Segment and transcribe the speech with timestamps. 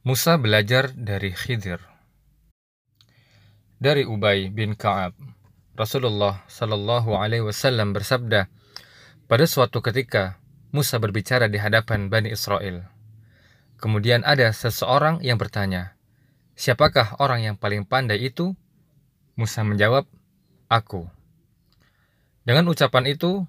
[0.00, 1.76] Musa belajar dari Khidir.
[3.76, 5.12] Dari Ubay bin Ka'ab,
[5.76, 8.48] Rasulullah Shallallahu Alaihi Wasallam bersabda,
[9.28, 10.40] pada suatu ketika
[10.72, 12.88] Musa berbicara di hadapan Bani Israel.
[13.76, 15.92] Kemudian ada seseorang yang bertanya,
[16.56, 18.56] Siapakah orang yang paling pandai itu?
[19.36, 20.08] Musa menjawab,
[20.72, 21.12] Aku.
[22.48, 23.44] Dengan ucapan itu,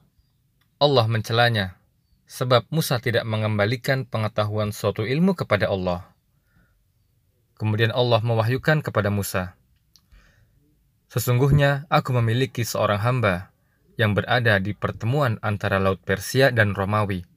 [0.83, 1.79] Allah mencelanya,
[2.27, 6.10] sebab Musa tidak mengembalikan pengetahuan suatu ilmu kepada Allah.
[7.61, 9.53] Kemudian Allah mewahyukan kepada Musa,
[11.11, 13.51] Sesungguhnya aku memiliki seorang hamba
[13.99, 17.27] yang berada di pertemuan antara Laut Persia dan Romawi.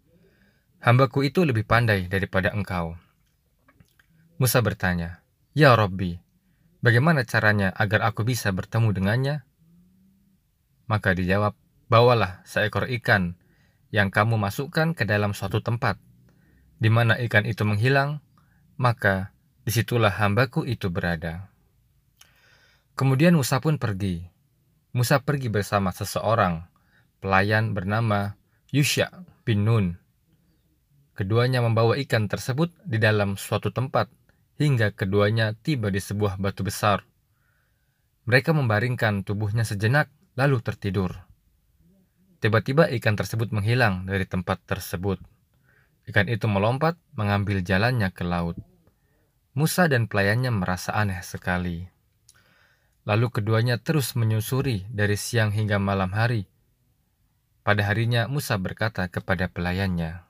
[0.78, 2.94] Hambaku itu lebih pandai daripada engkau.
[4.38, 5.26] Musa bertanya,
[5.58, 6.22] Ya Robbi,
[6.86, 9.36] bagaimana caranya agar aku bisa bertemu dengannya?
[10.86, 11.58] Maka dijawab,
[11.90, 13.34] bawalah seekor ikan
[13.90, 15.98] yang kamu masukkan ke dalam suatu tempat.
[16.78, 18.22] Di mana ikan itu menghilang,
[18.78, 19.33] maka
[19.64, 21.48] di situlah hambaku itu berada.
[22.94, 24.22] Kemudian Musa pun pergi.
[24.94, 26.62] Musa pergi bersama seseorang,
[27.18, 28.38] pelayan bernama
[28.70, 29.10] Yusya
[29.42, 29.98] bin Nun.
[31.18, 34.06] Keduanya membawa ikan tersebut di dalam suatu tempat
[34.60, 37.02] hingga keduanya tiba di sebuah batu besar.
[38.30, 41.12] Mereka membaringkan tubuhnya sejenak, lalu tertidur.
[42.38, 45.18] Tiba-tiba ikan tersebut menghilang dari tempat tersebut.
[46.04, 48.60] Ikan itu melompat, mengambil jalannya ke laut.
[49.54, 51.86] Musa dan pelayannya merasa aneh sekali.
[53.06, 56.50] Lalu keduanya terus menyusuri dari siang hingga malam hari.
[57.62, 60.26] Pada harinya Musa berkata kepada pelayannya,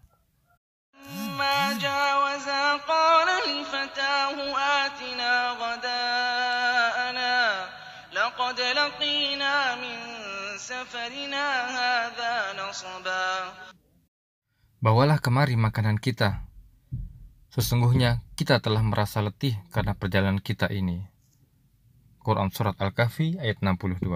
[14.84, 16.43] Bawalah kemari makanan kita.
[17.54, 21.06] Sesungguhnya kita telah merasa letih karena perjalanan kita ini.
[22.18, 24.10] Quran Surat Al-Kahfi ayat 62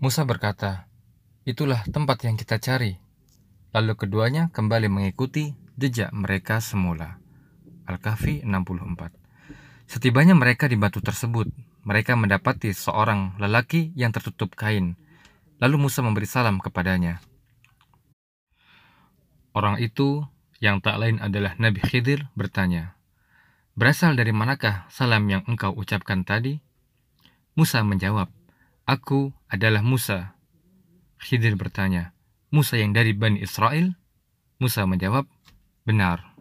[0.00, 0.88] Musa berkata,
[1.44, 2.96] Itulah tempat yang kita cari.
[3.76, 7.20] Lalu keduanya kembali mengikuti jejak mereka semula.
[7.84, 9.23] Al-Kahfi 64
[9.84, 11.48] Setibanya mereka di batu tersebut,
[11.84, 14.96] mereka mendapati seorang lelaki yang tertutup kain.
[15.60, 17.20] Lalu Musa memberi salam kepadanya.
[19.54, 20.26] Orang itu
[20.58, 22.98] yang tak lain adalah Nabi Khidir bertanya,
[23.74, 26.58] Berasal dari manakah salam yang engkau ucapkan tadi?
[27.54, 28.30] Musa menjawab,
[28.86, 30.34] Aku adalah Musa,
[31.22, 32.12] Khidir bertanya,
[32.50, 33.94] Musa yang dari Bani Israel?
[34.58, 35.26] Musa menjawab,
[35.86, 36.33] benar.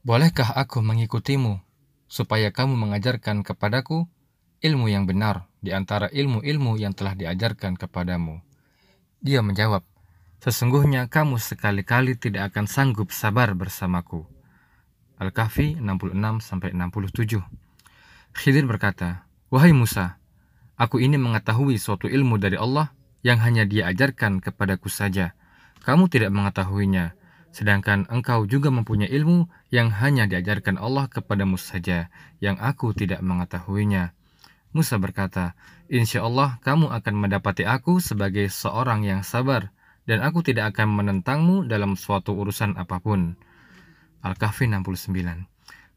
[0.00, 1.60] Bolehkah aku mengikutimu
[2.08, 4.08] supaya kamu mengajarkan kepadaku
[4.64, 8.40] ilmu yang benar di antara ilmu-ilmu yang telah diajarkan kepadamu.
[9.20, 9.84] Dia menjawab,
[10.40, 14.24] Sesungguhnya kamu sekali-kali tidak akan sanggup sabar bersamaku.
[15.20, 17.44] Al-Kahfi 66-67
[18.32, 20.16] Khidir berkata, Wahai Musa,
[20.80, 25.36] aku ini mengetahui suatu ilmu dari Allah yang hanya dia ajarkan kepadaku saja.
[25.84, 27.20] Kamu tidak mengetahuinya,
[27.50, 32.06] Sedangkan engkau juga mempunyai ilmu yang hanya diajarkan Allah kepadamu saja,
[32.38, 34.14] yang aku tidak mengetahuinya.
[34.70, 35.58] Musa berkata,
[35.90, 39.74] Insya Allah kamu akan mendapati aku sebagai seorang yang sabar,
[40.10, 43.38] dan aku tidak akan menentangmu dalam suatu urusan apa pun.
[44.26, 45.46] Al-Kahfi 69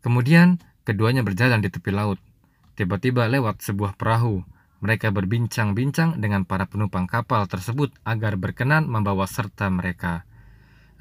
[0.06, 2.22] Kemudian, keduanya berjalan di tepi laut.
[2.78, 4.46] Tiba-tiba lewat sebuah perahu.
[4.85, 10.30] Mereka berbincang-bincang dengan para penumpang kapal tersebut agar berkenan membawa serta mereka.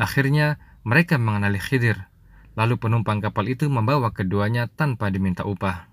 [0.00, 2.08] Akhirnya mereka mengenali Khidir.
[2.56, 5.90] Lalu penumpang kapal itu membawa keduanya tanpa diminta upah.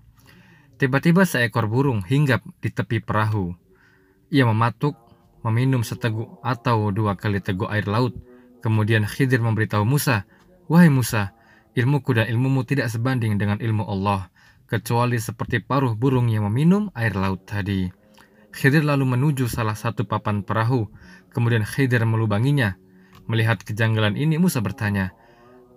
[0.80, 3.52] Tiba-tiba seekor burung hinggap di tepi perahu.
[4.32, 4.96] Ia mematuk,
[5.46, 8.16] meminum seteguk atau dua kali teguk air laut.
[8.60, 10.28] Kemudian Khidir memberitahu Musa,
[10.68, 11.32] Wahai Musa,
[11.72, 14.28] ilmuku dan ilmumu tidak sebanding dengan ilmu Allah,
[14.68, 17.88] kecuali seperti paruh burung yang meminum air laut tadi.
[18.52, 20.90] Khidir lalu menuju salah satu papan perahu,
[21.32, 22.76] kemudian Khidir melubanginya,
[23.30, 25.14] Melihat kejanggalan ini, Musa bertanya,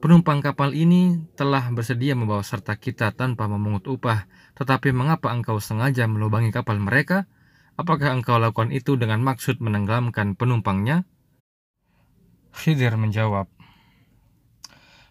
[0.01, 4.27] Penumpang kapal ini telah bersedia membawa serta kita tanpa memungut upah,
[4.57, 7.23] tetapi mengapa engkau sengaja melubangi kapal mereka?
[7.83, 11.03] Apakah engkau lakukan itu dengan maksud menenggelamkan penumpangnya?
[12.55, 13.51] Khidir menjawab,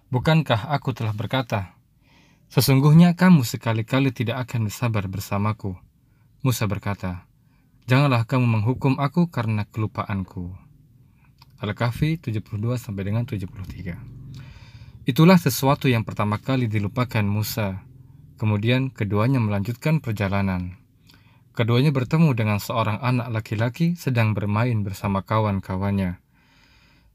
[0.08, 1.76] Bukankah aku telah berkata,
[2.48, 5.76] Sesungguhnya kamu sekali-kali tidak akan bersabar bersamaku.
[6.40, 7.28] Musa berkata,
[7.84, 10.56] Janganlah kamu menghukum aku karena kelupaanku.
[11.60, 12.40] Al-Kahfi 72
[12.80, 14.00] sampai dengan 73.
[15.04, 17.84] Itulah sesuatu yang pertama kali dilupakan Musa.
[18.40, 20.81] Kemudian keduanya melanjutkan perjalanan.
[21.52, 26.16] Keduanya bertemu dengan seorang anak laki-laki sedang bermain bersama kawan-kawannya.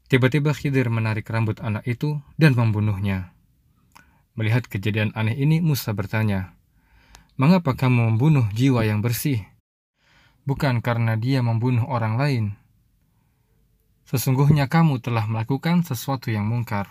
[0.06, 3.34] Tiba-tiba Khidir menarik rambut anak itu dan membunuhnya.
[4.38, 6.54] Melihat kejadian aneh ini, Musa bertanya,
[7.34, 9.42] Mengapa kamu membunuh jiwa yang bersih?
[10.48, 12.44] bukan karena dia membunuh orang lain.
[14.08, 16.88] Sesungguhnya kamu telah melakukan sesuatu yang mungkar.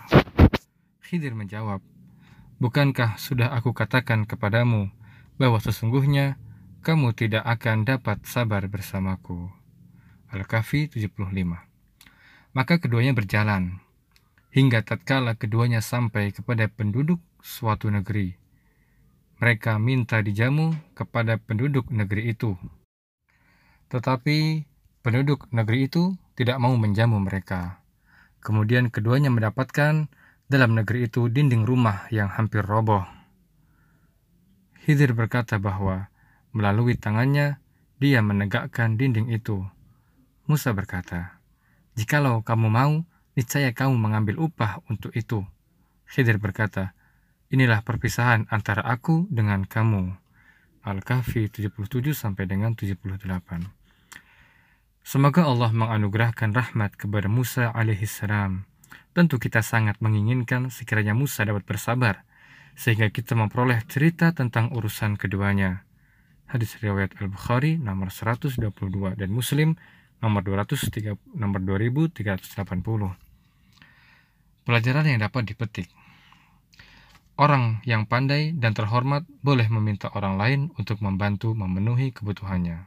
[1.02, 1.82] Khidir menjawab,
[2.62, 4.94] Bukankah sudah aku katakan kepadamu
[5.38, 6.38] bahwa sesungguhnya
[6.88, 9.52] kamu tidak akan dapat sabar bersamaku.
[10.32, 11.20] Al-Kahfi 75
[12.56, 13.84] Maka keduanya berjalan,
[14.56, 18.40] hingga tatkala keduanya sampai kepada penduduk suatu negeri.
[19.36, 22.56] Mereka minta dijamu kepada penduduk negeri itu.
[23.92, 24.64] Tetapi
[25.04, 27.84] penduduk negeri itu tidak mau menjamu mereka.
[28.40, 30.08] Kemudian keduanya mendapatkan
[30.48, 33.04] dalam negeri itu dinding rumah yang hampir roboh.
[34.88, 36.08] Hidir berkata bahwa
[36.58, 37.62] melalui tangannya
[38.02, 39.62] dia menegakkan dinding itu.
[40.50, 41.38] Musa berkata,
[41.94, 43.06] Jikalau kamu mau,
[43.38, 45.46] niscaya kamu mengambil upah untuk itu.
[46.10, 46.98] Khidir berkata,
[47.48, 50.18] Inilah perpisahan antara aku dengan kamu.
[50.82, 53.24] Al-Kahfi 77 sampai dengan 78.
[55.00, 58.68] Semoga Allah menganugerahkan rahmat kepada Musa alaihissalam.
[59.16, 62.28] Tentu kita sangat menginginkan sekiranya Musa dapat bersabar,
[62.76, 65.87] sehingga kita memperoleh cerita tentang urusan keduanya.
[66.48, 68.56] Hadis riwayat Al-Bukhari nomor 122
[69.20, 69.76] dan Muslim
[70.24, 72.40] nomor 203, nomor 2380.
[74.64, 75.92] Pelajaran yang dapat dipetik.
[77.36, 82.80] Orang yang pandai dan terhormat boleh meminta orang lain untuk membantu memenuhi kebutuhannya.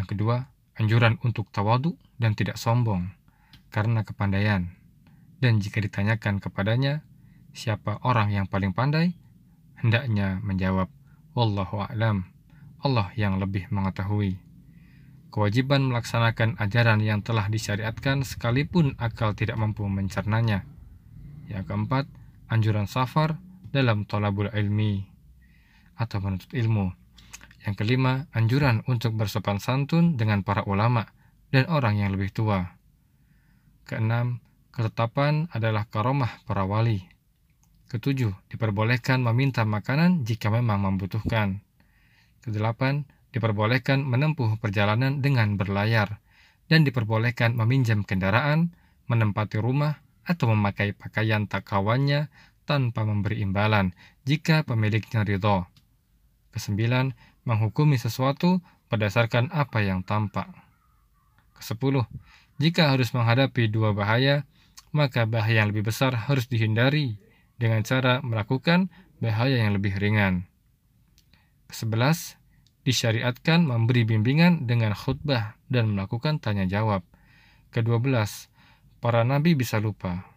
[0.00, 0.48] Yang kedua,
[0.80, 3.12] anjuran untuk tawadu dan tidak sombong
[3.68, 4.72] karena kepandaian.
[5.38, 7.04] Dan jika ditanyakan kepadanya,
[7.52, 9.12] siapa orang yang paling pandai?
[9.78, 10.88] Hendaknya menjawab,
[11.34, 12.30] Wallahu a'lam.
[12.80, 14.38] Allah yang lebih mengetahui.
[15.34, 20.62] Kewajiban melaksanakan ajaran yang telah disyariatkan sekalipun akal tidak mampu mencernanya.
[21.50, 22.06] Yang keempat,
[22.46, 23.36] anjuran safar
[23.74, 25.10] dalam tolabul ilmi
[25.98, 26.94] atau menuntut ilmu
[27.64, 31.08] yang kelima, anjuran untuk bersopan santun dengan para ulama
[31.48, 32.76] dan orang yang lebih tua.
[33.88, 37.08] Keenam, ketetapan adalah karomah para wali.
[37.94, 41.62] Ketujuh, diperbolehkan meminta makanan jika memang membutuhkan.
[42.42, 46.18] Kedelapan, diperbolehkan menempuh perjalanan dengan berlayar
[46.66, 48.74] dan diperbolehkan meminjam kendaraan,
[49.06, 52.34] menempati rumah, atau memakai pakaian tak kawannya
[52.66, 53.94] tanpa memberi imbalan
[54.26, 55.62] jika pemiliknya ridho.
[56.50, 57.14] Kesembilan,
[57.46, 58.58] menghukumi sesuatu
[58.90, 60.50] berdasarkan apa yang tampak.
[61.54, 62.10] Kesepuluh,
[62.58, 64.42] jika harus menghadapi dua bahaya,
[64.90, 67.22] maka bahaya yang lebih besar harus dihindari
[67.64, 68.92] dengan cara melakukan
[69.24, 70.44] bahaya yang lebih ringan.
[71.64, 72.36] Kesebelas,
[72.84, 77.00] disyariatkan memberi bimbingan dengan khutbah dan melakukan tanya jawab.
[77.72, 78.52] Kedua belas,
[79.00, 80.28] para nabi bisa lupa,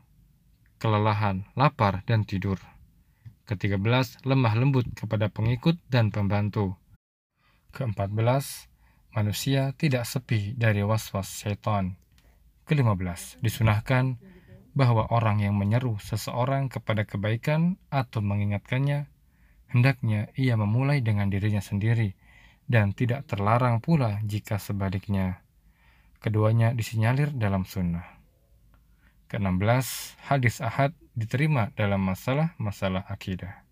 [0.80, 2.56] kelelahan, lapar, dan tidur.
[3.44, 6.80] Ketiga belas, lemah lembut kepada pengikut dan pembantu.
[7.76, 8.72] Keempat-belas,
[9.12, 12.00] manusia tidak sepi dari was-was syaitan.
[12.64, 14.16] Kelima belas, disunahkan
[14.78, 19.10] bahwa orang yang menyeru seseorang kepada kebaikan atau mengingatkannya,
[19.74, 22.14] hendaknya ia memulai dengan dirinya sendiri
[22.69, 25.42] dan tidak terlarang pula jika sebaliknya.
[26.22, 28.06] Keduanya disinyalir dalam sunnah.
[29.34, 33.66] Ke-16, hadis ahad diterima dalam masalah-masalah akidah.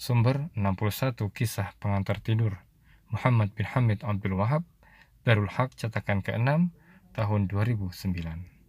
[0.00, 2.56] Sumber 61 kisah pengantar tidur.
[3.12, 4.64] Muhammad bin Hamid Abdul Wahab,
[5.28, 6.72] Darul Haq cetakan ke-6
[7.12, 8.59] tahun 2009.